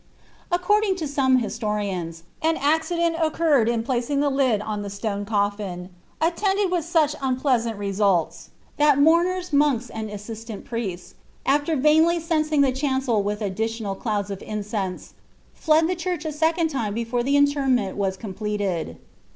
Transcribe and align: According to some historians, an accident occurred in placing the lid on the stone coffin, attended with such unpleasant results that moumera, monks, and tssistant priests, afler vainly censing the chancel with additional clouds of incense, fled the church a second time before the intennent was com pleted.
According 0.51 0.95
to 0.95 1.07
some 1.07 1.37
historians, 1.37 2.23
an 2.41 2.57
accident 2.57 3.17
occurred 3.21 3.69
in 3.69 3.83
placing 3.83 4.19
the 4.19 4.31
lid 4.31 4.59
on 4.59 4.81
the 4.81 4.89
stone 4.89 5.25
coffin, 5.25 5.89
attended 6.19 6.71
with 6.71 6.85
such 6.85 7.15
unpleasant 7.21 7.77
results 7.77 8.49
that 8.77 8.97
moumera, 8.97 9.53
monks, 9.53 9.91
and 9.91 10.09
tssistant 10.09 10.65
priests, 10.65 11.13
afler 11.45 11.79
vainly 11.79 12.17
censing 12.19 12.61
the 12.63 12.71
chancel 12.71 13.21
with 13.21 13.43
additional 13.43 13.93
clouds 13.93 14.31
of 14.31 14.41
incense, 14.41 15.13
fled 15.53 15.87
the 15.87 15.93
church 15.93 16.25
a 16.25 16.31
second 16.31 16.69
time 16.69 16.95
before 16.95 17.21
the 17.21 17.37
intennent 17.37 17.95
was 17.95 18.17
com 18.17 18.33
pleted. 18.33 18.97